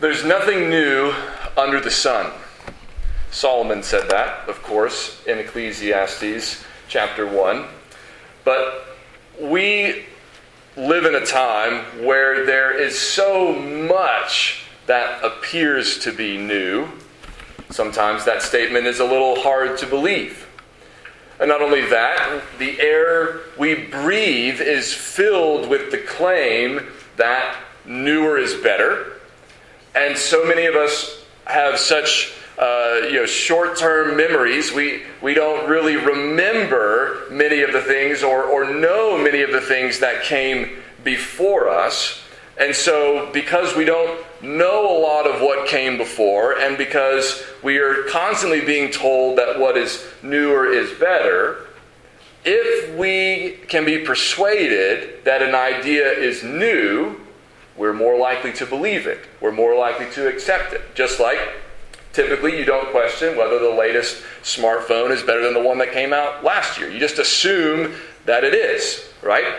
[0.00, 1.12] There's nothing new
[1.56, 2.30] under the sun.
[3.32, 7.64] Solomon said that, of course, in Ecclesiastes chapter 1.
[8.44, 8.96] But
[9.40, 10.04] we
[10.76, 16.86] live in a time where there is so much that appears to be new.
[17.70, 20.46] Sometimes that statement is a little hard to believe.
[21.40, 26.86] And not only that, the air we breathe is filled with the claim
[27.16, 29.17] that newer is better.
[29.94, 34.72] And so many of us have such uh, you know, short-term memories.
[34.72, 39.60] We, we don't really remember many of the things or, or know many of the
[39.60, 42.22] things that came before us.
[42.58, 47.78] And so, because we don't know a lot of what came before, and because we
[47.78, 51.68] are constantly being told that what is newer is better,
[52.44, 57.20] if we can be persuaded that an idea is new,
[57.78, 59.20] we're more likely to believe it.
[59.40, 60.82] We're more likely to accept it.
[60.94, 61.38] Just like
[62.12, 66.12] typically you don't question whether the latest smartphone is better than the one that came
[66.12, 66.90] out last year.
[66.90, 69.54] You just assume that it is, right?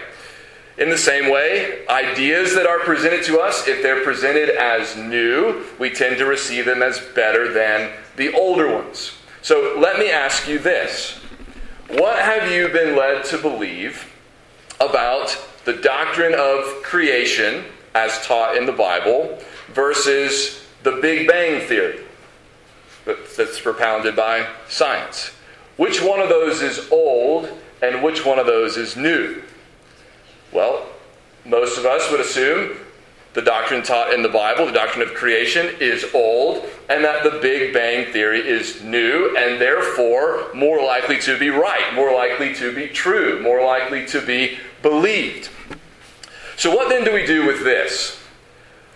[0.78, 5.64] In the same way, ideas that are presented to us, if they're presented as new,
[5.78, 9.14] we tend to receive them as better than the older ones.
[9.42, 11.20] So let me ask you this
[11.88, 14.14] What have you been led to believe
[14.80, 19.38] about the doctrine of creation as taught in the Bible
[19.74, 22.00] versus the Big Bang Theory
[23.06, 25.32] that's propounded by science?
[25.78, 27.50] Which one of those is old
[27.82, 29.42] and which one of those is new?
[30.52, 30.86] Well,
[31.46, 32.78] most of us would assume
[33.34, 37.40] the doctrine taught in the Bible, the doctrine of creation, is old, and that the
[37.40, 42.74] Big Bang Theory is new, and therefore more likely to be right, more likely to
[42.74, 45.50] be true, more likely to be believed.
[46.60, 48.20] So, what then do we do with this?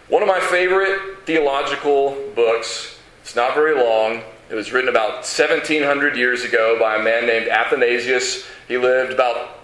[0.09, 6.17] One of my favorite theological books, it's not very long, it was written about 1700
[6.17, 8.45] years ago by a man named Athanasius.
[8.67, 9.59] He lived about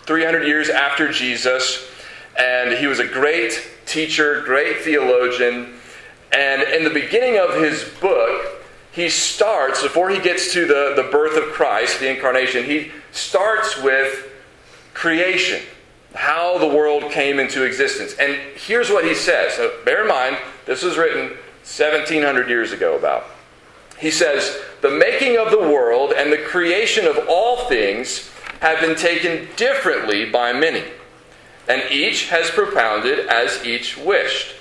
[0.00, 1.88] 300 years after Jesus,
[2.36, 5.74] and he was a great teacher, great theologian.
[6.32, 11.08] And in the beginning of his book, he starts, before he gets to the, the
[11.12, 14.28] birth of Christ, the incarnation, he starts with
[14.92, 15.62] creation,
[16.18, 18.12] how the world came into existence.
[18.18, 19.54] And here's what he says.
[19.54, 20.36] So bear in mind,
[20.66, 21.28] this was written
[21.62, 23.26] 1700 years ago about.
[24.00, 28.96] He says, The making of the world and the creation of all things have been
[28.96, 30.82] taken differently by many,
[31.68, 34.56] and each has propounded as each wished.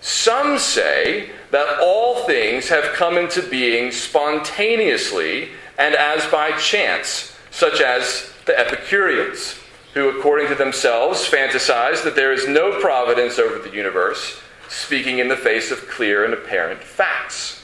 [0.00, 7.80] Some say that all things have come into being spontaneously and as by chance, such
[7.80, 9.54] as the Epicureans,
[9.94, 15.28] who, according to themselves, fantasize that there is no providence over the universe, speaking in
[15.28, 17.62] the face of clear and apparent facts.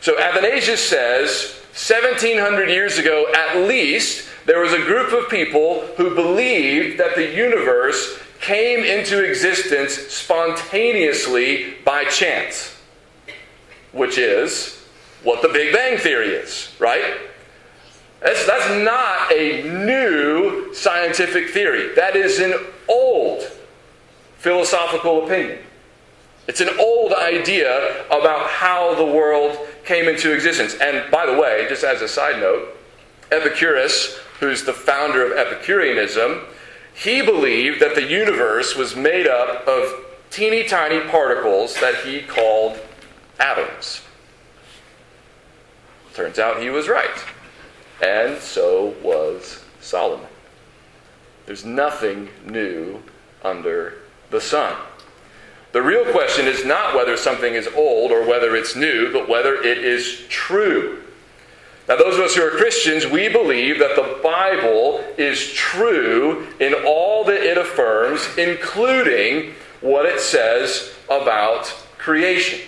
[0.00, 6.14] So Athanasius says 1700 years ago, at least, there was a group of people who
[6.14, 12.76] believed that the universe came into existence spontaneously by chance,
[13.92, 14.84] which is
[15.22, 17.14] what the Big Bang Theory is, right?
[18.20, 21.94] That's, that's not a new scientific theory.
[21.94, 22.54] That is an
[22.88, 23.42] old
[24.38, 25.58] philosophical opinion.
[26.46, 30.74] It's an old idea about how the world came into existence.
[30.74, 32.68] And by the way, just as a side note,
[33.30, 36.42] Epicurus, who's the founder of Epicureanism,
[36.94, 42.78] he believed that the universe was made up of teeny tiny particles that he called
[43.40, 44.02] atoms.
[46.14, 47.24] Turns out he was right.
[48.02, 50.26] And so was Solomon.
[51.46, 53.02] There's nothing new
[53.42, 53.94] under
[54.30, 54.74] the sun.
[55.72, 59.54] The real question is not whether something is old or whether it's new, but whether
[59.54, 61.02] it is true.
[61.88, 66.74] Now, those of us who are Christians, we believe that the Bible is true in
[66.86, 71.66] all that it affirms, including what it says about
[71.98, 72.60] creation.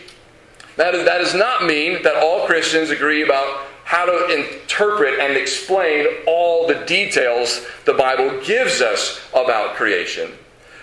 [0.77, 5.37] That, is, that does not mean that all Christians agree about how to interpret and
[5.37, 10.33] explain all the details the Bible gives us about creation.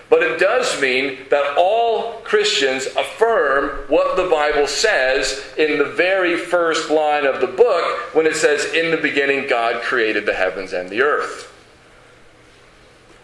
[0.10, 6.38] But it does mean that all Christians affirm what the Bible says in the very
[6.38, 10.72] first line of the book when it says, In the beginning, God created the heavens
[10.72, 11.54] and the earth.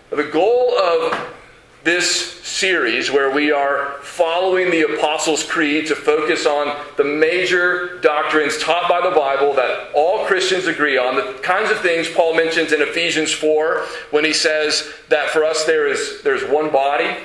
[0.09, 1.33] The goal of
[1.83, 8.57] this series, where we are following the Apostles' Creed to focus on the major doctrines
[8.57, 12.73] taught by the Bible that all Christians agree on, the kinds of things Paul mentions
[12.73, 17.15] in Ephesians 4 when he says that for us there is there's one body,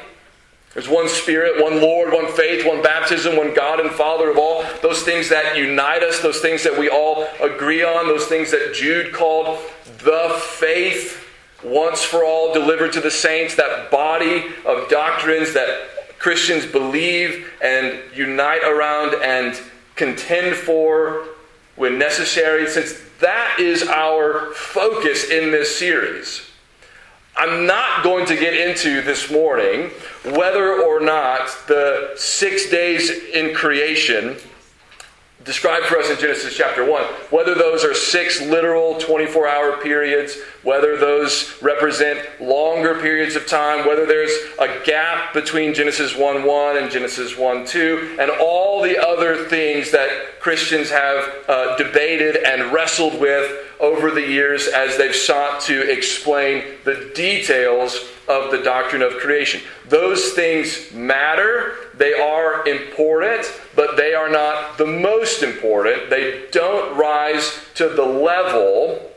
[0.75, 4.65] There's one Spirit, one Lord, one faith, one baptism, one God and Father of all.
[4.83, 8.75] Those things that unite us, those things that we all agree on, those things that
[8.75, 9.61] Jude called
[9.99, 11.24] the faith
[11.64, 15.88] once for all delivered to the saints, that body of doctrines that
[16.19, 19.61] Christians believe and unite around and
[19.94, 21.26] contend for
[21.76, 26.50] when necessary, since that is our focus in this series.
[27.37, 29.90] I'm not going to get into this morning
[30.25, 34.37] whether or not the six days in creation
[35.43, 40.39] described for us in Genesis chapter 1, whether those are six literal 24 hour periods,
[40.63, 46.77] whether those represent longer periods of time, whether there's a gap between Genesis 1 1
[46.79, 52.73] and Genesis 1 2, and all the other things that Christians have uh, debated and
[52.73, 57.99] wrestled with over the years as they've sought to explain the details
[58.29, 59.61] of the doctrine of creation.
[59.88, 66.11] Those things matter, they are important, but they are not the most important.
[66.11, 69.11] They don't rise to the level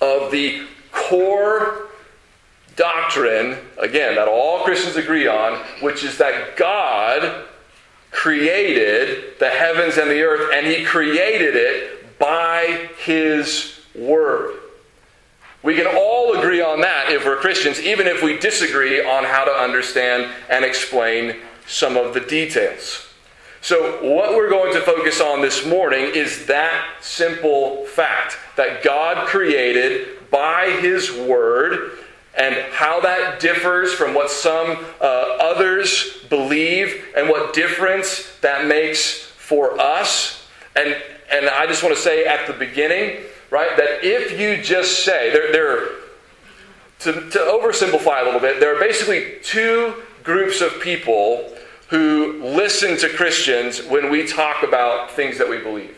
[0.00, 1.88] of the core
[2.76, 7.46] doctrine, again, that all Christians agree on, which is that God
[8.10, 14.58] created the heavens and the earth, and He created it by His Word.
[15.62, 19.44] We can all agree on that if we're Christians, even if we disagree on how
[19.44, 21.36] to understand and explain
[21.66, 23.06] some of the details.
[23.60, 29.28] So, what we're going to focus on this morning is that simple fact that God
[29.28, 31.92] created by His Word
[32.34, 39.12] and how that differs from what some uh, others believe and what difference that makes
[39.12, 40.44] for us.
[40.74, 40.96] And,
[41.30, 45.30] and I just want to say at the beginning, right, that if you just say,
[45.30, 45.88] there, there
[47.00, 49.94] to, to oversimplify a little bit, there are basically two
[50.24, 51.52] groups of people
[51.88, 55.96] who listen to Christians when we talk about things that we believe.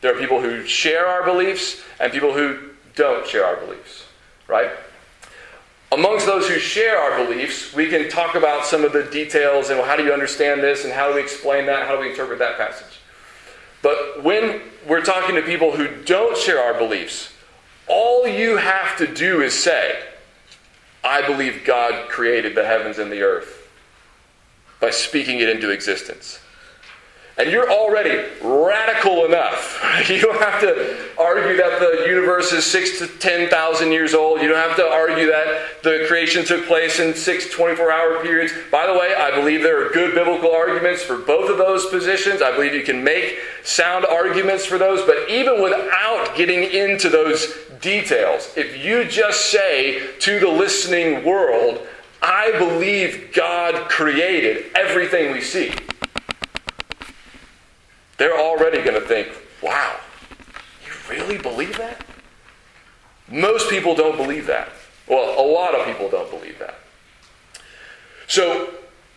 [0.00, 4.06] There are people who share our beliefs and people who don't share our beliefs,
[4.46, 4.70] right?
[5.92, 9.78] Amongst those who share our beliefs, we can talk about some of the details and
[9.82, 12.38] how do you understand this and how do we explain that, how do we interpret
[12.38, 12.97] that passage.
[13.82, 17.32] But when we're talking to people who don't share our beliefs,
[17.86, 20.02] all you have to do is say,
[21.04, 23.68] I believe God created the heavens and the earth
[24.80, 26.40] by speaking it into existence.
[27.38, 29.76] And you're already radical enough.
[30.08, 34.40] You don't have to argue that the universe is six to 10,000 years old.
[34.40, 38.52] You don't have to argue that the creation took place in six 24 hour periods.
[38.70, 42.42] By the way, I believe there are good biblical arguments for both of those positions.
[42.42, 45.04] I believe you can make sound arguments for those.
[45.04, 51.86] But even without getting into those details, if you just say to the listening world,
[52.22, 55.72] I believe God created everything we see.
[58.18, 59.28] They're already going to think,
[59.62, 59.96] wow,
[60.84, 62.04] you really believe that?
[63.28, 64.68] Most people don't believe that.
[65.06, 66.78] Well, a lot of people don't believe that.
[68.26, 68.74] So,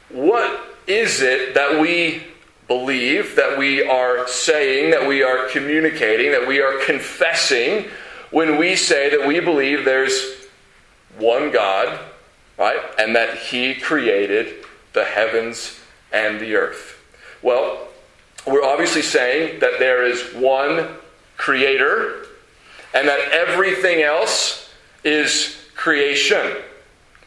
[0.10, 2.24] what is it that we
[2.68, 7.90] believe, that we are saying, that we are communicating, that we are confessing
[8.30, 10.48] when we say that we believe there's
[11.18, 12.00] one God
[12.62, 12.80] right?
[13.00, 15.80] And that He created the heavens
[16.14, 17.04] and the earth.
[17.42, 17.88] Well,
[18.46, 20.88] we're obviously saying that there is one
[21.38, 22.26] creator
[22.94, 24.70] and that everything else
[25.04, 26.58] is creation.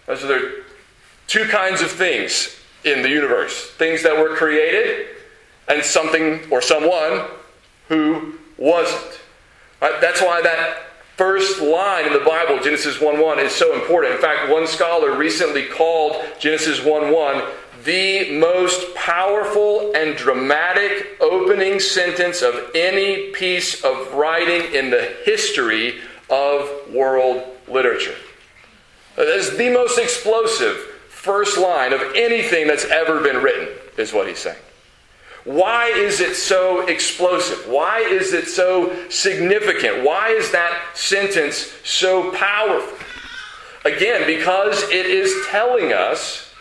[0.06, 0.52] So there are
[1.26, 5.06] two kinds of things in the universe things that were created
[5.68, 7.26] and something or someone
[7.88, 9.20] who wasn't.
[9.80, 10.00] Right?
[10.00, 10.84] That's why that
[11.16, 14.14] first line in the Bible, Genesis 1 1, is so important.
[14.14, 17.42] In fact, one scholar recently called Genesis 1 1
[17.84, 26.00] the most powerful and dramatic opening sentence of any piece of writing in the history
[26.30, 28.16] of world literature.
[29.16, 30.76] Is the most explosive
[31.08, 34.58] first line of anything that's ever been written, is what he's saying.
[35.44, 37.68] Why is it so explosive?
[37.68, 40.04] Why is it so significant?
[40.04, 42.98] Why is that sentence so powerful?
[43.84, 46.53] Again, because it is telling us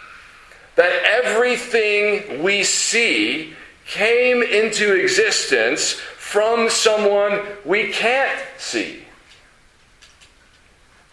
[0.75, 3.53] that everything we see
[3.86, 9.03] came into existence from someone we can't see.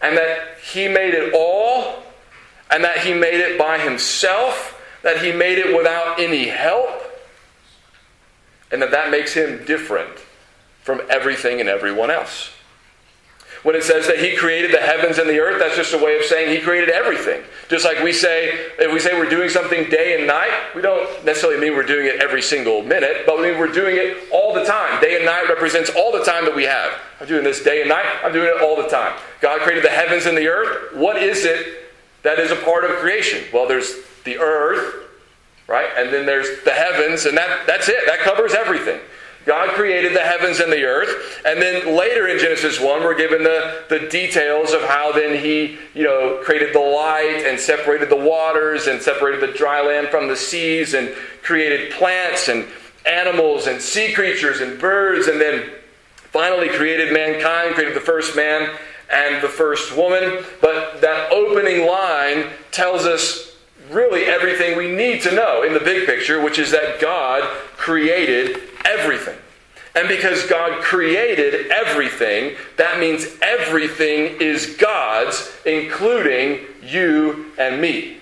[0.01, 2.01] And that he made it all,
[2.71, 7.01] and that he made it by himself, that he made it without any help
[8.71, 10.17] and that that makes him different
[10.81, 12.51] from everything and everyone else.
[13.63, 16.17] When it says that he created the heavens and the earth, that's just a way
[16.17, 17.43] of saying he created everything.
[17.69, 21.07] Just like we say, if we say we're doing something day and night, we don't
[21.23, 24.55] necessarily mean we're doing it every single minute, but we mean we're doing it all
[24.55, 24.99] the time.
[24.99, 26.91] Day and night represents all the time that we have.
[27.19, 29.15] I'm doing this day and night, I'm doing it all the time.
[29.41, 30.95] God created the heavens and the earth.
[30.95, 31.91] What is it
[32.23, 33.43] that is a part of creation?
[33.53, 35.07] Well, there's the earth,
[35.67, 35.89] right?
[35.97, 38.07] And then there's the heavens, and that, that's it.
[38.07, 38.99] That covers everything.
[39.45, 41.41] God created the heavens and the earth.
[41.45, 45.79] And then later in Genesis 1, we're given the, the details of how then he,
[45.95, 50.27] you know, created the light and separated the waters and separated the dry land from
[50.27, 52.67] the seas and created plants and
[53.05, 55.71] animals and sea creatures and birds and then
[56.31, 58.77] finally created mankind, created the first man
[59.11, 60.43] and the first woman.
[60.61, 63.50] But that opening line tells us
[63.91, 67.43] really everything we need to know in the big picture, which is that God
[67.77, 69.37] created everything.
[69.93, 78.17] And because God created everything, that means everything is God's, including you and me.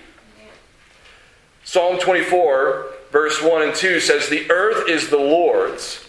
[1.62, 6.04] Psalm 24, verse 1 and 2 says, The earth is the Lord's,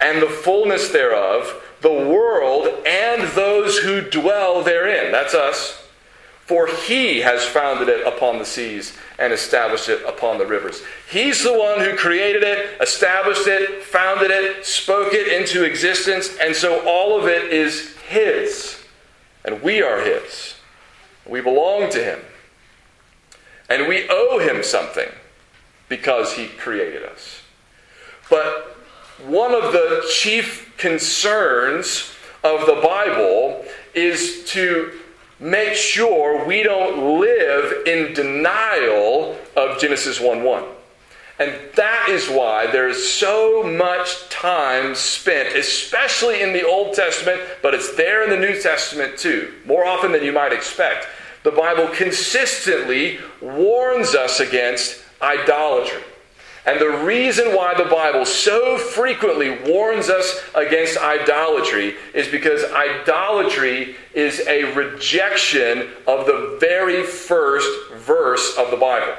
[0.00, 5.12] and the fullness thereof, the world, and those who dwell therein.
[5.12, 5.83] That's us.
[6.46, 10.82] For he has founded it upon the seas and established it upon the rivers.
[11.10, 16.54] He's the one who created it, established it, founded it, spoke it into existence, and
[16.54, 18.82] so all of it is his.
[19.44, 20.56] And we are his.
[21.26, 22.20] We belong to him.
[23.70, 25.08] And we owe him something
[25.88, 27.40] because he created us.
[28.28, 28.76] But
[29.24, 34.92] one of the chief concerns of the Bible is to
[35.44, 40.64] make sure we don't live in denial of Genesis 1 1.
[41.38, 47.74] And that is why there's so much time spent, especially in the Old Testament, but
[47.74, 51.08] it's there in the New Testament too, more often than you might expect.
[51.42, 56.02] The Bible consistently warns us against idolatry.
[56.66, 63.96] And the reason why the Bible so frequently warns us against idolatry is because idolatry
[64.14, 69.14] is a rejection of the very first verse of the Bible.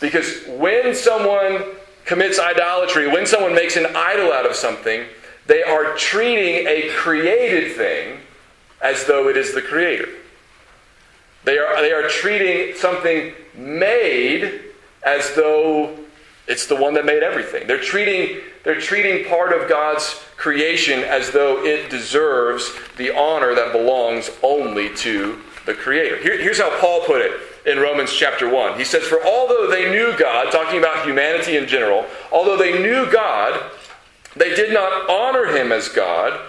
[0.00, 1.64] Because when someone
[2.04, 5.04] commits idolatry, when someone makes an idol out of something,
[5.46, 8.20] they are treating a created thing
[8.82, 10.08] as though it is the creator.
[11.44, 14.60] They are, they are treating something made
[15.02, 15.98] as though
[16.48, 17.66] it's the one that made everything.
[17.66, 23.72] They're treating, they're treating part of God's creation as though it deserves the honor that
[23.72, 26.16] belongs only to the Creator.
[26.22, 27.32] Here, here's how Paul put it
[27.66, 28.78] in Romans chapter 1.
[28.78, 33.10] He says, For although they knew God, talking about humanity in general, although they knew
[33.12, 33.70] God,
[34.34, 36.40] they did not honor him as God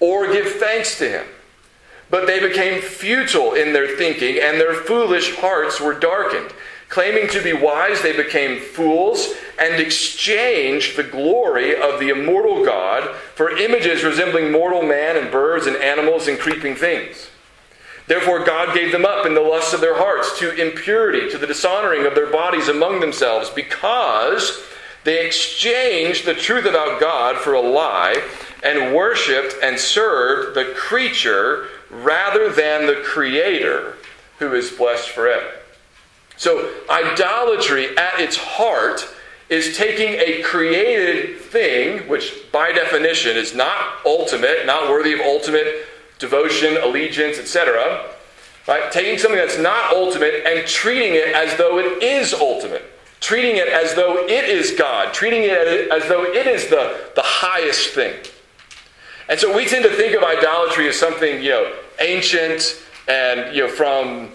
[0.00, 1.26] or give thanks to him.
[2.10, 6.52] But they became futile in their thinking, and their foolish hearts were darkened.
[6.88, 13.14] Claiming to be wise, they became fools and exchanged the glory of the immortal God
[13.34, 17.30] for images resembling mortal man and birds and animals and creeping things.
[18.06, 21.46] Therefore, God gave them up in the lusts of their hearts to impurity, to the
[21.46, 24.62] dishonoring of their bodies among themselves, because
[25.02, 28.22] they exchanged the truth about God for a lie
[28.62, 33.94] and worshiped and served the creature rather than the Creator,
[34.38, 35.50] who is blessed forever.
[36.36, 39.08] So, idolatry at its heart
[39.48, 45.86] is taking a created thing, which by definition is not ultimate, not worthy of ultimate
[46.18, 48.10] devotion, allegiance, etc.
[48.66, 48.90] Right?
[48.90, 52.82] Taking something that's not ultimate and treating it as though it is ultimate.
[53.20, 55.14] Treating it as though it is God.
[55.14, 58.14] Treating it as though it is the, the highest thing.
[59.28, 63.62] And so we tend to think of idolatry as something, you know, ancient and, you
[63.62, 64.30] know, from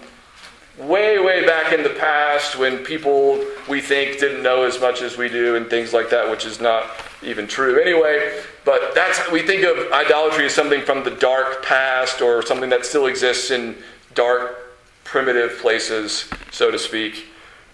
[0.82, 5.18] way, way back in the past when people we think didn't know as much as
[5.18, 6.90] we do and things like that, which is not
[7.22, 8.42] even true anyway.
[8.66, 12.86] But that's we think of idolatry as something from the dark past or something that
[12.86, 13.76] still exists in
[14.16, 14.58] dark,
[15.04, 17.26] primitive places, so to speak.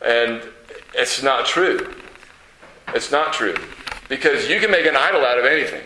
[0.06, 0.42] And
[0.94, 1.94] it's not true.
[2.94, 3.56] It's not true.
[4.10, 5.84] Because you can make an idol out of anything.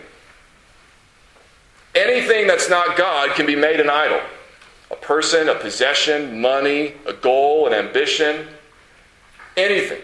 [1.94, 4.20] Anything that's not God can be made an idol
[4.92, 8.46] a person, a possession, money, a goal, an ambition,
[9.56, 10.00] anything.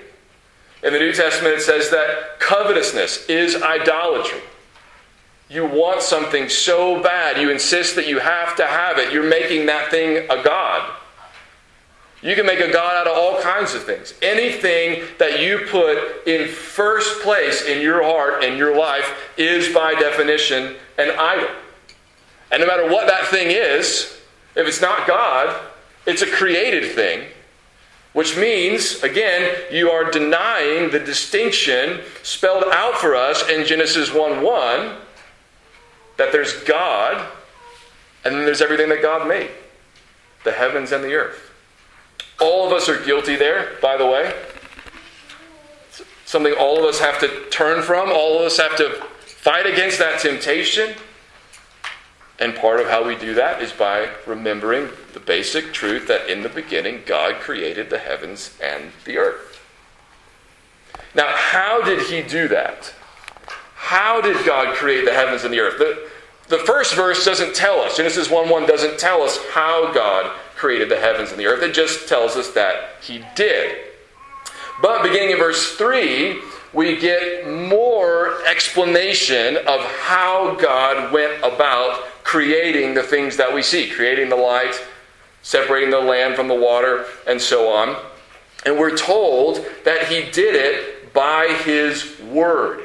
[0.82, 4.40] In the New Testament, it says that covetousness is idolatry.
[5.50, 9.12] You want something so bad, you insist that you have to have it.
[9.12, 10.94] You're making that thing a God.
[12.22, 14.12] You can make a God out of all kinds of things.
[14.22, 19.94] Anything that you put in first place in your heart and your life is, by
[19.94, 21.48] definition, an idol.
[22.50, 24.17] And no matter what that thing is,
[24.58, 25.58] if it's not God,
[26.06, 27.28] it's a created thing.
[28.12, 34.42] Which means, again, you are denying the distinction spelled out for us in Genesis 1
[34.42, 34.96] 1
[36.16, 37.30] that there's God
[38.24, 39.50] and then there's everything that God made
[40.44, 41.50] the heavens and the earth.
[42.40, 44.34] All of us are guilty there, by the way.
[46.24, 49.98] Something all of us have to turn from, all of us have to fight against
[49.98, 50.94] that temptation.
[52.40, 56.42] And part of how we do that is by remembering the basic truth that in
[56.42, 59.60] the beginning God created the heavens and the earth.
[61.14, 62.94] Now, how did he do that?
[63.74, 65.78] How did God create the heavens and the earth?
[65.78, 66.08] The,
[66.48, 67.96] the first verse doesn't tell us.
[67.96, 71.62] Genesis 1 1 doesn't tell us how God created the heavens and the earth.
[71.62, 73.78] It just tells us that he did.
[74.80, 76.40] But beginning in verse 3,
[76.72, 83.88] we get more explanation of how God went about creating the things that we see,
[83.88, 84.74] creating the light,
[85.42, 87.96] separating the land from the water, and so on.
[88.66, 92.82] And we're told that he did it by his word.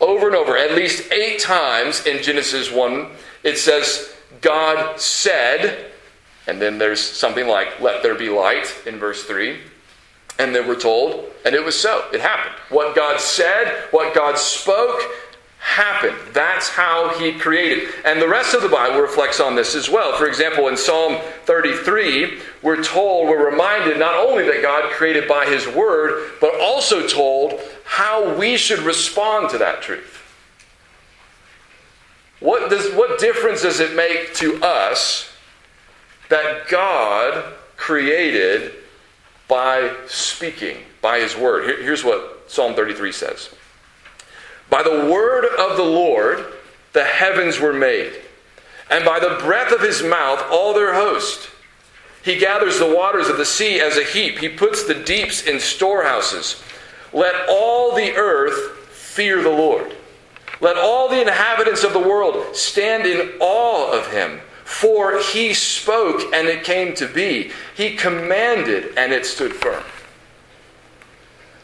[0.00, 3.08] Over and over, at least eight times in Genesis 1,
[3.42, 5.90] it says, God said,
[6.46, 9.58] and then there's something like, let there be light in verse 3.
[10.38, 12.08] And then we're told, and it was so.
[12.12, 12.54] It happened.
[12.68, 15.00] What God said, what God spoke,
[15.64, 16.16] happened.
[16.32, 17.88] That's how he created.
[18.04, 20.16] And the rest of the Bible reflects on this as well.
[20.16, 25.46] For example, in Psalm 33, we're told, we're reminded not only that God created by
[25.46, 30.22] his word, but also told how we should respond to that truth.
[32.40, 35.30] What, does, what difference does it make to us
[36.28, 38.72] that God created
[39.48, 41.64] by speaking, by his word?
[41.64, 43.50] Here, here's what Psalm 33 says.
[44.70, 46.44] By the word of the Lord,
[46.92, 48.14] the heavens were made,
[48.90, 51.50] and by the breath of his mouth, all their host.
[52.22, 55.60] He gathers the waters of the sea as a heap, he puts the deeps in
[55.60, 56.62] storehouses.
[57.12, 59.94] Let all the earth fear the Lord.
[60.60, 64.40] Let all the inhabitants of the world stand in awe of him.
[64.64, 67.52] For he spoke and it came to be.
[67.76, 69.84] He commanded and it stood firm.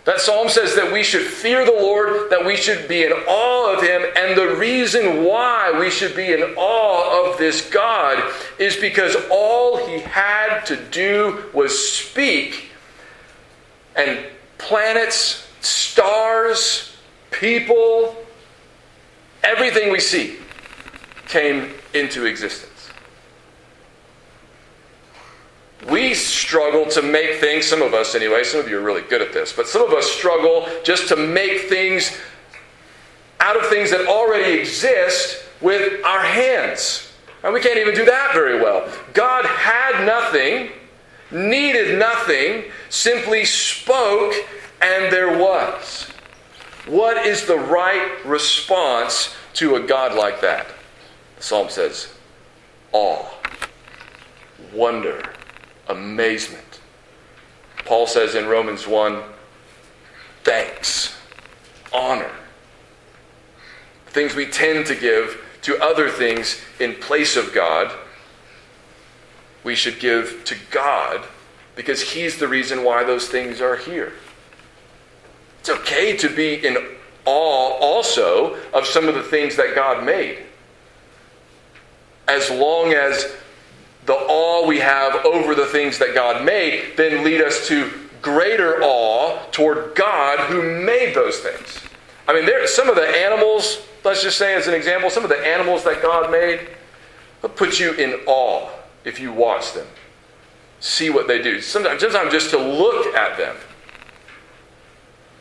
[0.05, 3.75] That psalm says that we should fear the Lord, that we should be in awe
[3.75, 8.77] of Him, and the reason why we should be in awe of this God is
[8.77, 12.71] because all He had to do was speak,
[13.95, 14.25] and
[14.57, 16.97] planets, stars,
[17.31, 18.17] people,
[19.45, 20.39] everything we see
[21.29, 22.80] came into existence.
[25.89, 29.23] We struggle to make things, some of us anyway, some of you are really good
[29.23, 32.19] at this, but some of us struggle just to make things
[33.41, 37.11] out of things that already exist with our hands.
[37.43, 38.93] And we can't even do that very well.
[39.15, 40.71] God had nothing,
[41.31, 44.35] needed nothing, simply spoke,
[44.83, 46.11] and there was.
[46.87, 50.67] What is the right response to a God like that?
[51.37, 52.13] The psalm says,
[52.93, 53.27] awe,
[54.75, 55.23] wonder,
[55.91, 56.81] amazement.
[57.85, 59.23] Paul says in Romans 1
[60.45, 61.17] thanks,
[61.93, 62.31] honor.
[64.07, 67.93] Things we tend to give to other things in place of God,
[69.63, 71.25] we should give to God
[71.77, 74.13] because He's the reason why those things are here.
[75.61, 76.77] It's okay to be in
[77.27, 80.39] awe also of some of the things that God made.
[82.27, 83.35] As long as
[84.11, 87.89] the awe we have over the things that God made then lead us to
[88.21, 91.81] greater awe toward God who made those things.
[92.27, 95.31] I mean, there some of the animals, let's just say as an example, some of
[95.31, 96.59] the animals that God made
[97.55, 98.69] put you in awe
[99.05, 99.87] if you watch them.
[100.81, 101.61] See what they do.
[101.61, 103.55] Sometimes, sometimes just to look at them.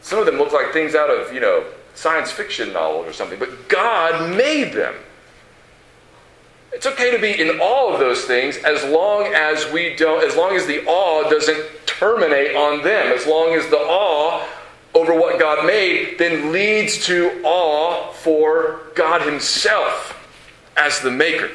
[0.02, 3.40] Some of them look like things out of, you know, science fiction novels or something,
[3.40, 4.94] but God made them.
[6.72, 10.36] It's okay to be in awe of those things as long as we don't, as
[10.36, 14.48] long as the awe doesn't terminate on them, as long as the awe
[14.94, 20.16] over what God made then leads to awe for God Himself
[20.76, 21.50] as the Maker.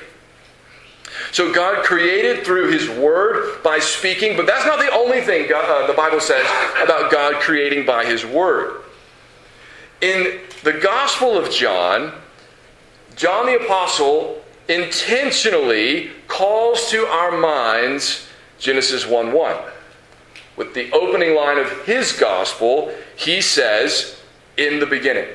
[1.33, 5.65] So God created through His Word by speaking, but that's not the only thing God,
[5.69, 6.47] uh, the Bible says
[6.83, 8.83] about God creating by His Word.
[10.01, 12.13] In the Gospel of John,
[13.17, 18.27] John the Apostle intentionally calls to our minds
[18.59, 19.57] Genesis 1 1.
[20.57, 24.21] With the opening line of his gospel, he says,
[24.57, 25.29] In the beginning.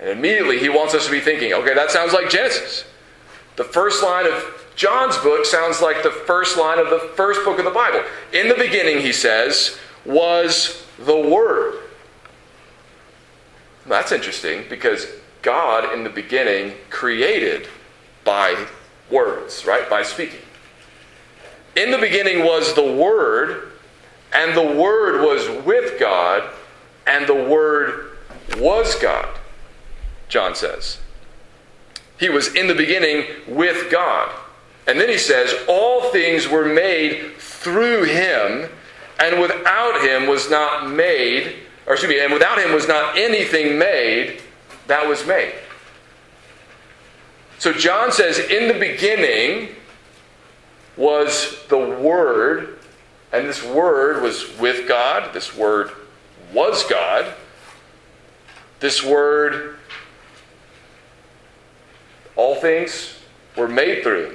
[0.00, 2.84] And immediately he wants us to be thinking, okay, that sounds like Genesis.
[3.56, 7.58] The first line of John's book sounds like the first line of the first book
[7.58, 8.04] of the Bible.
[8.32, 11.80] In the beginning, he says, was the Word.
[13.86, 15.06] That's interesting because
[15.42, 17.66] God in the beginning created
[18.28, 18.66] by
[19.10, 19.88] words, right?
[19.88, 20.40] By speaking.
[21.76, 23.72] In the beginning was the Word,
[24.34, 26.42] and the Word was with God,
[27.06, 28.18] and the Word
[28.58, 29.26] was God,
[30.28, 30.98] John says.
[32.20, 34.30] He was in the beginning with God.
[34.86, 38.68] And then he says, All things were made through him,
[39.18, 41.54] and without him was not made,
[41.86, 44.42] or excuse me, and without him was not anything made
[44.86, 45.54] that was made.
[47.58, 49.74] So John says, In the beginning
[50.96, 52.78] was the Word,
[53.32, 55.90] and this Word was with God, this Word
[56.52, 57.34] was God.
[58.80, 59.76] This Word,
[62.36, 63.18] all things
[63.56, 64.34] were made through him.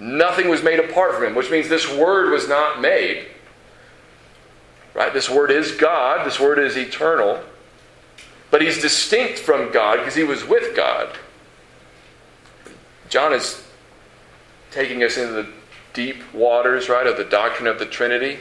[0.00, 3.26] Nothing was made apart from him, which means this word was not made.
[4.94, 5.12] Right?
[5.12, 7.44] This word is God, this word is eternal.
[8.50, 11.10] But he's distinct from God because he was with God.
[13.10, 13.62] John is
[14.70, 15.48] taking us into the
[15.92, 18.38] deep waters, right, of the doctrine of the Trinity.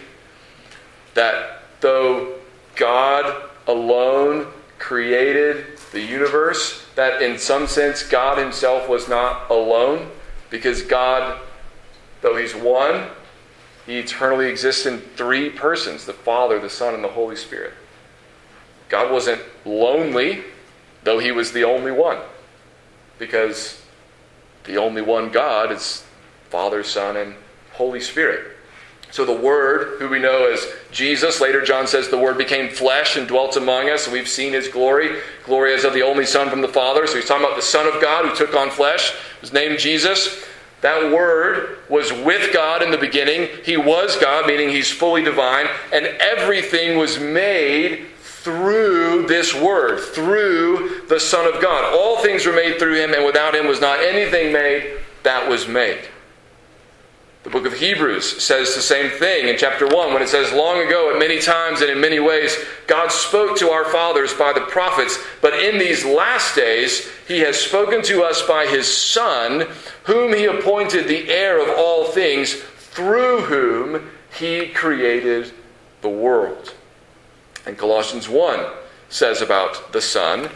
[1.16, 2.36] That though
[2.76, 10.10] God alone created the universe, that in some sense God himself was not alone
[10.50, 11.40] because God
[12.22, 13.08] Though he's one,
[13.86, 17.74] he eternally exists in three persons the Father, the Son, and the Holy Spirit.
[18.90, 20.44] God wasn't lonely,
[21.04, 22.20] though he was the only one,
[23.18, 23.79] because
[24.70, 26.06] the only one God is
[26.52, 27.34] Father, Son, and
[27.74, 28.56] Holy Spirit.
[29.10, 33.18] So the Word, who we know as Jesus, later John says the Word became flesh
[33.18, 35.22] and dwelt among us, and we've seen his glory.
[35.44, 37.08] Glory as of the only Son from the Father.
[37.08, 40.46] So he's talking about the Son of God who took on flesh, was named Jesus.
[40.82, 43.50] That Word was with God in the beginning.
[43.66, 48.06] He was God, meaning He's fully divine, and everything was made
[48.42, 51.94] through this Word, through the Son of God.
[51.94, 55.68] All things were made through Him, and without Him was not anything made that was
[55.68, 56.08] made.
[57.44, 60.86] The book of Hebrews says the same thing in chapter 1 when it says, Long
[60.86, 64.62] ago, at many times and in many ways, God spoke to our fathers by the
[64.62, 69.68] prophets, but in these last days, He has spoken to us by His Son,
[70.04, 75.52] whom He appointed the heir of all things, through whom He created
[76.02, 76.74] the world.
[77.66, 78.66] And Colossians 1
[79.10, 80.50] says about the Son,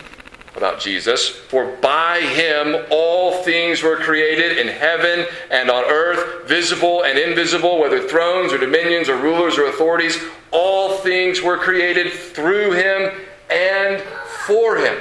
[0.56, 1.30] about Jesus.
[1.30, 7.80] For by him all things were created in heaven and on earth, visible and invisible,
[7.80, 10.18] whether thrones or dominions or rulers or authorities.
[10.52, 13.12] All things were created through him
[13.50, 14.02] and
[14.46, 14.98] for him.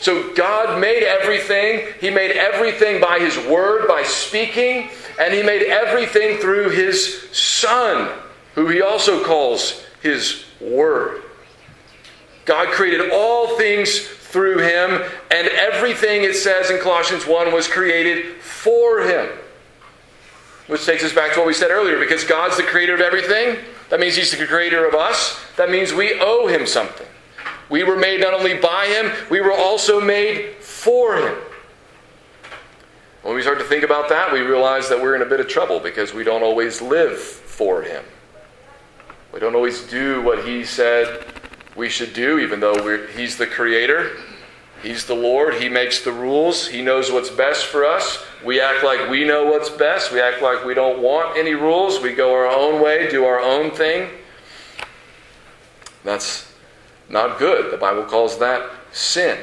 [0.00, 1.92] So God made everything.
[2.00, 4.88] He made everything by his word, by speaking,
[5.20, 8.10] and he made everything through his Son,
[8.54, 11.22] who he also calls his word.
[12.44, 18.36] God created all things through him, and everything it says in Colossians 1 was created
[18.36, 19.28] for him.
[20.66, 23.58] Which takes us back to what we said earlier because God's the creator of everything.
[23.88, 25.40] That means he's the creator of us.
[25.56, 27.06] That means we owe him something.
[27.68, 31.36] We were made not only by him, we were also made for him.
[33.22, 35.48] When we start to think about that, we realize that we're in a bit of
[35.48, 38.04] trouble because we don't always live for him.
[39.32, 41.24] We don't always do what he said
[41.76, 44.16] we should do, even though He's the Creator.
[44.82, 45.54] He's the Lord.
[45.54, 46.66] He makes the rules.
[46.66, 48.24] He knows what's best for us.
[48.44, 50.12] We act like we know what's best.
[50.12, 52.00] We act like we don't want any rules.
[52.00, 54.10] We go our own way, do our own thing.
[56.02, 56.52] That's
[57.08, 57.72] not good.
[57.72, 59.38] The Bible calls that sin.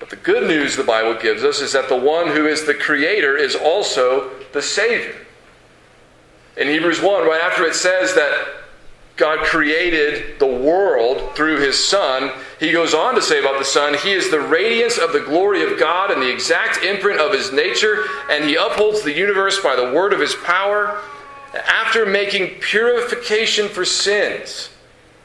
[0.00, 2.74] But the good news the Bible gives us is that the one who is the
[2.74, 5.14] Creator is also the Savior.
[6.56, 8.57] In Hebrews 1, right after it says that
[9.18, 13.94] God created the world through his Son, he goes on to say about the Son,
[13.94, 17.52] He is the radiance of the glory of God and the exact imprint of his
[17.52, 21.00] nature, and he upholds the universe by the word of his power.
[21.52, 24.70] After making purification for sins,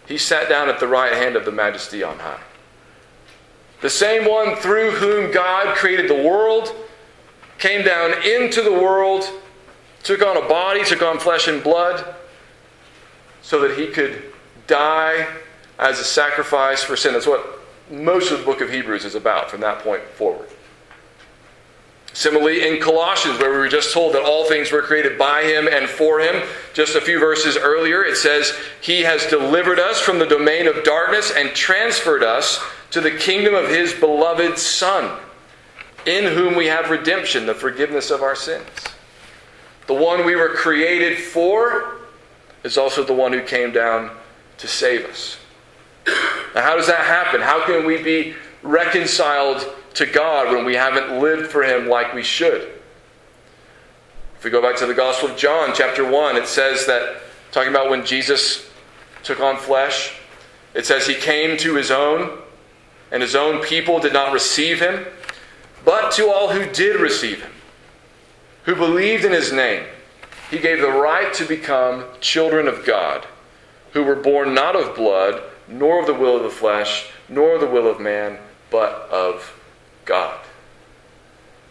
[0.08, 2.42] he sat down at the right hand of the majesty on high.
[3.82, 6.74] The same one through whom God created the world
[7.60, 9.30] came down into the world,
[10.02, 12.16] took on a body, took on flesh and blood
[13.44, 14.24] so that he could
[14.66, 15.28] die
[15.78, 17.14] as a sacrifice for sin.
[17.14, 17.60] That's what
[17.92, 20.50] most of the book of Hebrews is about from that point forward.
[22.14, 25.68] Similarly, in Colossians, where we were just told that all things were created by him
[25.68, 30.20] and for him, just a few verses earlier, it says, He has delivered us from
[30.20, 35.20] the domain of darkness and transferred us to the kingdom of his beloved Son.
[36.06, 38.68] in whom we have redemption, the forgiveness of our sins.
[39.88, 42.03] The one we were created for
[42.64, 44.12] is also the one who came down
[44.58, 45.38] to save us.
[46.56, 47.42] Now, how does that happen?
[47.42, 52.24] How can we be reconciled to God when we haven't lived for Him like we
[52.24, 52.70] should?
[54.38, 57.22] If we go back to the Gospel of John, chapter 1, it says that,
[57.52, 58.70] talking about when Jesus
[59.24, 60.18] took on flesh,
[60.74, 62.40] it says he came to his own,
[63.12, 65.06] and his own people did not receive him,
[65.86, 67.52] but to all who did receive him,
[68.66, 69.86] who believed in his name,
[70.54, 73.26] he gave the right to become children of God,
[73.94, 77.66] who were born not of blood, nor of the will of the flesh, nor the
[77.66, 78.38] will of man,
[78.70, 79.60] but of
[80.06, 80.40] God.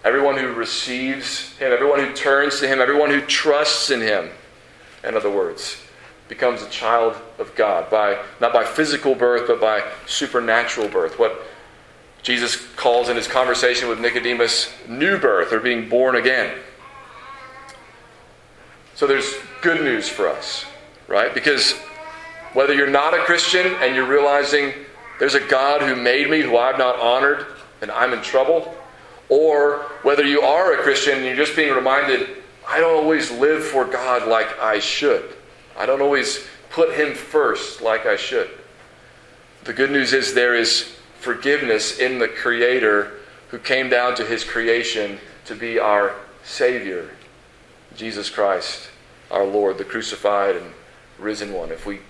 [0.05, 4.31] Everyone who receives Him, everyone who turns to Him, everyone who trusts in Him,
[5.05, 5.81] in other words,
[6.29, 11.21] becomes a child of God by not by physical birth, but by supernatural birth.
[11.21, 11.41] What
[12.23, 16.59] Jesus calls in his conversation with Nicodemus new birth or being born again.
[19.03, 20.65] So there's good news for us,
[21.09, 21.35] right?
[21.35, 21.73] Because
[22.53, 24.73] whether you're not a Christian and you're realizing
[25.19, 27.47] there's a God who made me who I've not honored
[27.81, 28.73] and I'm in trouble,
[29.29, 32.29] or whether you are a Christian and you're just being reminded,
[32.65, 35.35] I don't always live for God like I should.
[35.77, 38.51] I don't always put Him first like I should.
[39.65, 43.15] The good news is there is forgiveness in the Creator
[43.49, 47.11] who came down to His creation to be our Savior,
[47.97, 48.91] Jesus Christ,
[49.33, 50.71] our Lord, the crucified and
[51.19, 51.73] risen one.
[51.73, 52.01] If we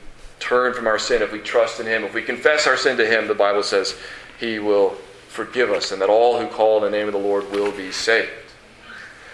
[0.40, 3.06] turn from our sin, if we trust in Him, if we confess our sin to
[3.06, 3.96] Him, the Bible says
[4.38, 4.90] He will
[5.28, 7.90] forgive us, and that all who call in the name of the Lord will be
[7.90, 8.30] saved.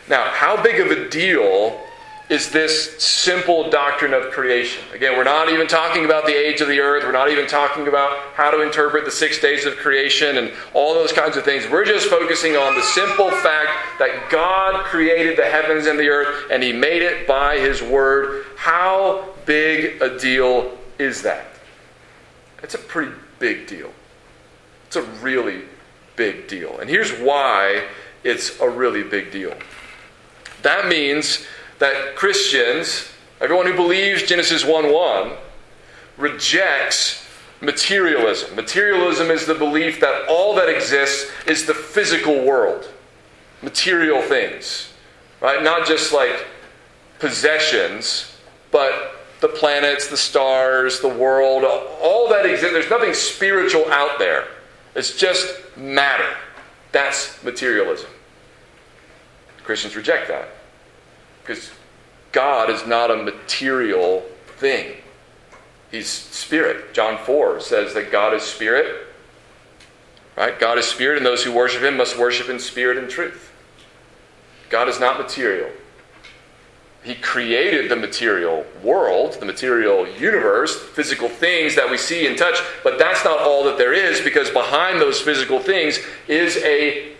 [0.09, 1.81] Now, how big of a deal
[2.29, 4.83] is this simple doctrine of creation?
[4.93, 7.05] Again, we're not even talking about the age of the earth.
[7.05, 10.93] We're not even talking about how to interpret the six days of creation and all
[10.93, 11.67] those kinds of things.
[11.71, 16.51] We're just focusing on the simple fact that God created the heavens and the earth
[16.51, 18.45] and He made it by His Word.
[18.57, 21.47] How big a deal is that?
[22.63, 23.91] It's a pretty big deal.
[24.87, 25.63] It's a really
[26.17, 26.79] big deal.
[26.79, 27.85] And here's why
[28.23, 29.57] it's a really big deal.
[30.63, 31.47] That means
[31.79, 33.09] that Christians,
[33.41, 35.33] everyone who believes Genesis 1 1,
[36.17, 37.27] rejects
[37.61, 38.55] materialism.
[38.55, 42.89] Materialism is the belief that all that exists is the physical world,
[43.63, 44.93] material things,
[45.41, 45.63] right?
[45.63, 46.47] Not just like
[47.19, 48.37] possessions,
[48.71, 52.73] but the planets, the stars, the world, all that exists.
[52.73, 54.49] There's nothing spiritual out there.
[54.95, 56.37] It's just matter.
[56.91, 58.11] That's materialism.
[59.63, 60.49] Christians reject that
[61.49, 61.71] because
[62.31, 64.23] God is not a material
[64.59, 64.97] thing.
[65.91, 66.93] He's spirit.
[66.93, 69.07] John 4 says that God is spirit.
[70.37, 70.61] Right?
[70.61, 73.51] God is spirit, and those who worship him must worship in spirit and truth.
[74.69, 75.71] God is not material.
[77.03, 82.59] He created the material world, the material universe, physical things that we see and touch,
[82.85, 87.15] but that's not all that there is because behind those physical things is a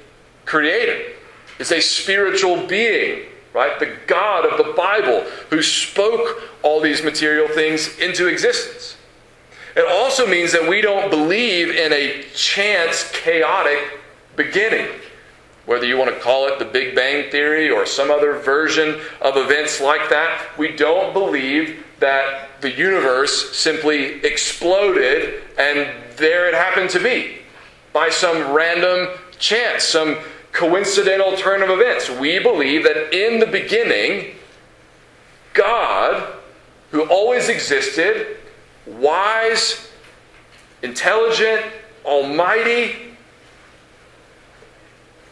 [0.45, 1.15] creator,
[1.59, 3.79] is a spiritual being, right?
[3.79, 8.97] The God of the Bible who spoke all these material things into existence.
[9.77, 13.79] It also means that we don't believe in a chance, chaotic
[14.37, 14.89] beginning
[15.69, 19.37] whether you want to call it the Big Bang Theory or some other version of
[19.37, 26.89] events like that, we don't believe that the universe simply exploded and there it happened
[26.89, 27.41] to be
[27.93, 29.09] by some random
[29.39, 30.17] chance, some
[30.59, 32.11] coincidental turn of events.
[32.11, 34.35] We believe that in the beginning,
[35.55, 36.35] God,
[36.91, 38.39] who always existed,
[38.85, 39.89] wise,
[40.83, 41.65] intelligent,
[42.05, 42.97] almighty,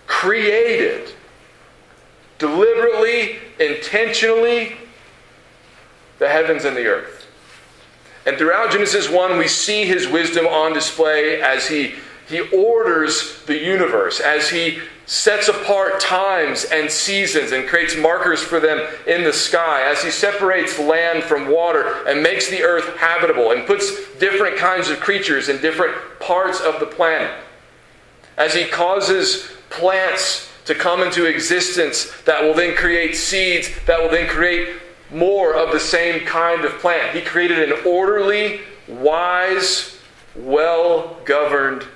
[0.07, 1.13] created
[2.39, 4.77] deliberately, intentionally,
[6.21, 7.27] the heavens and the earth.
[8.27, 11.95] And throughout Genesis 1, we see his wisdom on display as he,
[12.29, 18.59] he orders the universe, as he sets apart times and seasons and creates markers for
[18.59, 23.53] them in the sky, as he separates land from water and makes the earth habitable
[23.53, 27.31] and puts different kinds of creatures in different parts of the planet,
[28.37, 34.11] as he causes plants to come into existence that will then create seeds that will
[34.11, 34.77] then create
[35.13, 37.15] more of the same kind of plant.
[37.15, 40.01] He created an orderly, wise,
[40.35, 41.87] well governed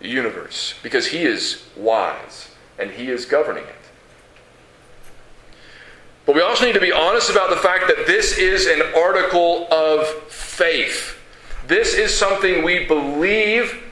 [0.00, 2.49] universe because He is wise
[2.80, 3.74] and He is governing it.
[6.26, 9.66] But we also need to be honest about the fact that this is an article
[9.72, 11.16] of faith.
[11.66, 13.82] This is something we believe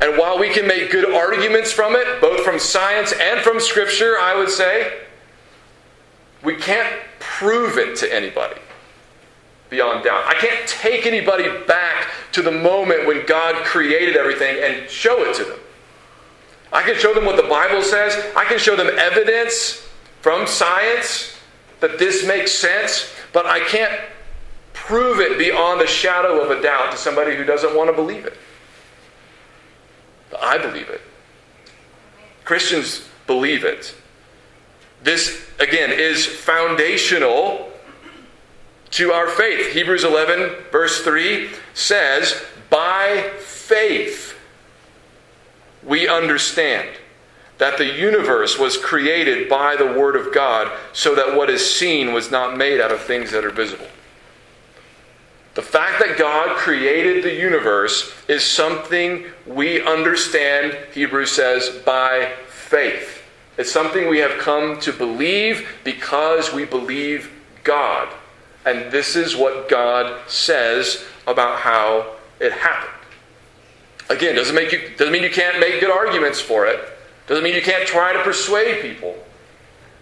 [0.00, 4.16] And while we can make good arguments from it, both from science and from Scripture,
[4.18, 5.00] I would say,
[6.44, 8.60] we can't prove it to anybody
[9.70, 10.24] beyond doubt.
[10.26, 15.34] I can't take anybody back to the moment when God created everything and show it
[15.36, 15.58] to them.
[16.72, 19.88] I can show them what the Bible says, I can show them evidence
[20.20, 21.38] from science
[21.80, 24.00] that this makes sense, but I can't
[24.72, 28.26] prove it beyond a shadow of a doubt to somebody who doesn't want to believe
[28.26, 28.36] it.
[30.40, 31.00] I believe it.
[32.44, 33.94] Christians believe it.
[35.02, 37.70] This, again, is foundational
[38.90, 39.72] to our faith.
[39.72, 44.27] Hebrews 11, verse 3 says, By faith
[45.82, 46.88] we understand
[47.58, 52.12] that the universe was created by the Word of God, so that what is seen
[52.12, 53.88] was not made out of things that are visible.
[55.54, 63.24] The fact that God created the universe is something we understand, Hebrews says, by faith.
[63.56, 67.32] It's something we have come to believe because we believe
[67.64, 68.08] God.
[68.64, 72.97] And this is what God says about how it happened.
[74.08, 76.80] Again, doesn't make you doesn't mean you can't make good arguments for it.
[77.26, 79.14] Doesn't mean you can't try to persuade people.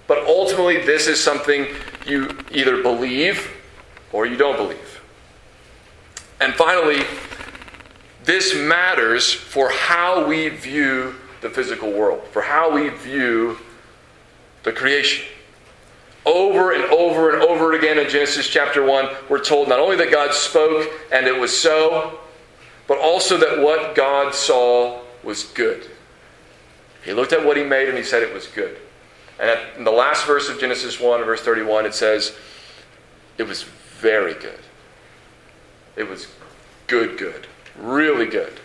[0.06, 1.66] But ultimately this is something
[2.06, 3.50] you either believe
[4.12, 5.02] or you don't believe.
[6.40, 7.02] And finally,
[8.24, 13.58] this matters for how we view the physical world, for how we view
[14.62, 15.24] the creation.
[16.24, 20.10] Over and over and over again in Genesis chapter 1, we're told not only that
[20.10, 22.18] God spoke and it was so,
[22.86, 25.88] but also that what God saw was good.
[27.04, 28.78] He looked at what he made and he said it was good.
[29.38, 32.36] And in the last verse of Genesis 1, verse 31, it says,
[33.38, 34.58] it was very good.
[35.96, 36.26] It was
[36.86, 37.46] good, good.
[37.78, 38.60] Really good.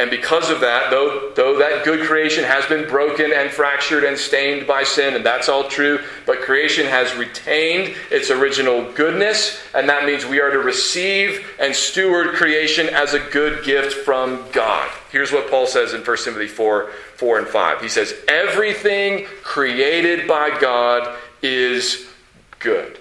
[0.00, 4.16] And because of that, though, though that good creation has been broken and fractured and
[4.16, 9.86] stained by sin, and that's all true, but creation has retained its original goodness, and
[9.90, 14.90] that means we are to receive and steward creation as a good gift from God.
[15.12, 17.82] Here's what Paul says in 1 Timothy 4 4 and 5.
[17.82, 22.08] He says, Everything created by God is
[22.58, 22.98] good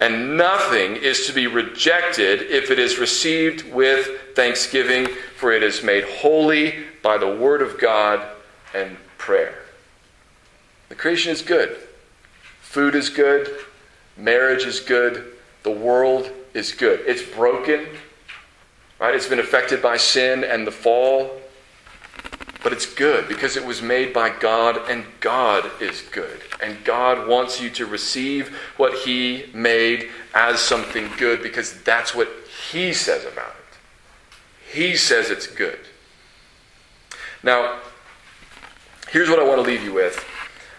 [0.00, 5.82] and nothing is to be rejected if it is received with thanksgiving, for it is
[5.82, 8.24] made holy by the word of God
[8.74, 9.58] and prayer.
[10.88, 11.76] The creation is good.
[12.60, 13.50] Food is good.
[14.16, 15.32] Marriage is good.
[15.64, 17.00] The world is good.
[17.06, 17.86] It's broken,
[18.98, 19.14] right?
[19.14, 21.30] It's been affected by sin and the fall.
[22.62, 26.40] But it's good because it was made by God, and God is good.
[26.60, 32.28] And God wants you to receive what He made as something good because that's what
[32.70, 34.74] He says about it.
[34.76, 35.78] He says it's good.
[37.42, 37.78] Now,
[39.10, 40.24] here's what I want to leave you with,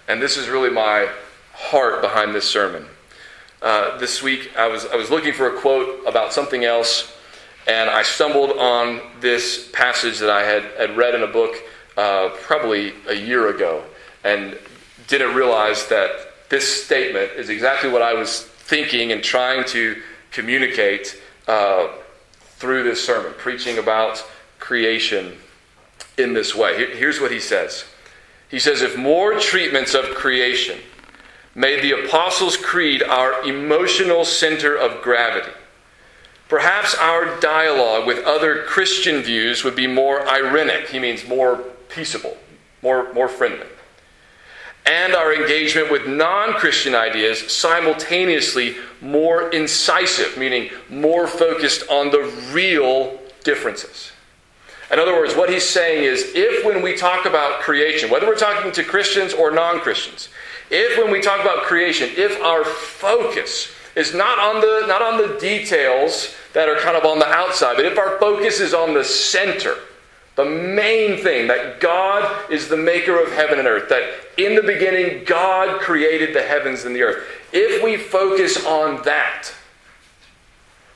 [0.07, 1.09] and this is really my
[1.53, 2.85] heart behind this sermon.
[3.61, 7.13] Uh, this week, I was, I was looking for a quote about something else,
[7.69, 11.55] and I stumbled on this passage that I had, had read in a book
[11.95, 13.83] uh, probably a year ago
[14.23, 14.57] and
[15.07, 20.01] didn't realize that this statement is exactly what I was thinking and trying to
[20.31, 21.89] communicate uh,
[22.57, 24.25] through this sermon, preaching about
[24.57, 25.37] creation
[26.17, 26.95] in this way.
[26.95, 27.85] Here's what he says
[28.49, 30.79] He says, If more treatments of creation
[31.53, 35.51] made the Apostles' Creed our emotional center of gravity,
[36.49, 40.87] perhaps our dialogue with other Christian views would be more irenic.
[40.87, 42.37] He means more peaceable,
[42.81, 43.67] more, more friendly
[44.89, 52.23] and our engagement with non Christian ideas simultaneously more incisive, meaning more focused on the
[52.51, 54.11] real differences.
[54.91, 58.35] In other words, what he's saying is if when we talk about creation, whether we're
[58.35, 60.29] talking to Christians or non Christians,
[60.71, 65.17] if when we talk about creation, if our focus is not on the not on
[65.17, 68.93] the details that are kind of on the outside, but if our focus is on
[68.93, 69.75] the center,
[70.35, 74.63] the main thing that God is the maker of heaven and earth, that in the
[74.63, 77.27] beginning God created the heavens and the earth.
[77.51, 79.51] If we focus on that,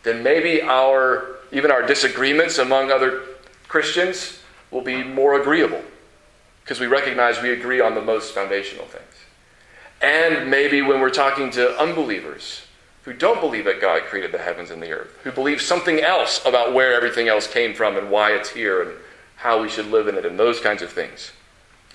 [0.03, 3.21] then maybe our even our disagreements among other
[3.67, 4.39] Christians
[4.71, 5.81] will be more agreeable
[6.63, 9.03] because we recognize we agree on the most foundational things.
[10.01, 12.61] And maybe when we're talking to unbelievers
[13.03, 16.43] who don't believe that God created the heavens and the earth, who believe something else
[16.45, 18.91] about where everything else came from and why it's here and
[19.35, 21.31] how we should live in it, and those kinds of things.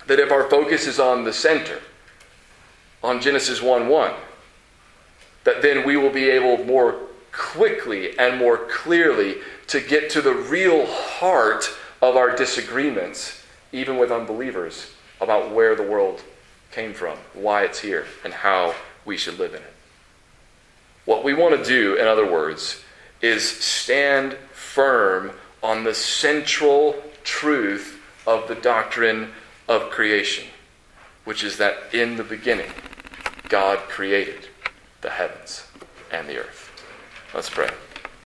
[0.06, 1.80] That if our focus is on the center,
[3.02, 4.12] on Genesis 1 1,
[5.44, 6.96] that then we will be able more
[7.32, 9.36] quickly and more clearly
[9.68, 11.70] to get to the real heart
[12.02, 16.22] of our disagreements, even with unbelievers, about where the world
[16.70, 19.74] came from, why it's here, and how we should live in it.
[21.08, 22.84] What we want to do, in other words,
[23.22, 25.30] is stand firm
[25.62, 29.30] on the central truth of the doctrine
[29.68, 30.44] of creation,
[31.24, 32.70] which is that in the beginning,
[33.48, 34.48] God created
[35.00, 35.64] the heavens
[36.12, 36.70] and the earth.
[37.32, 37.70] Let's pray.